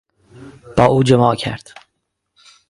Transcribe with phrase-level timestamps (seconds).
[0.77, 1.71] با او جماع کرد.